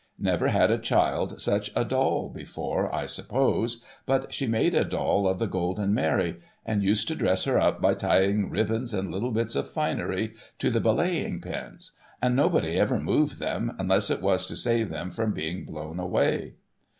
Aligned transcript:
Never 0.17 0.47
had 0.47 0.71
a 0.71 0.79
child 0.79 1.39
such 1.39 1.69
a 1.75 1.85
doll 1.85 2.29
before, 2.29 2.91
I 2.91 3.05
sup 3.05 3.27
pose; 3.27 3.85
but 4.07 4.33
she 4.33 4.47
made 4.47 4.73
a 4.73 4.83
doll 4.83 5.27
of 5.27 5.37
the 5.37 5.45
Golden 5.45 5.93
Mary, 5.93 6.37
and 6.65 6.81
used 6.81 7.07
to 7.09 7.15
dress 7.15 7.43
her 7.43 7.59
up 7.59 7.79
by 7.83 7.93
tying 7.93 8.49
ribbons 8.49 8.95
and 8.95 9.11
little 9.11 9.29
bits 9.31 9.55
of 9.55 9.69
finery 9.69 10.33
to 10.57 10.71
the 10.71 10.81
belaying 10.81 11.39
pins; 11.39 11.91
and 12.19 12.35
nobody 12.35 12.79
ever 12.79 12.97
moved 12.97 13.37
them, 13.37 13.75
unless 13.77 14.09
it 14.09 14.23
was 14.23 14.47
to 14.47 14.55
save 14.55 14.89
them 14.89 15.11
from 15.11 15.33
being 15.33 15.65
blown 15.65 15.99
away. 15.99 16.55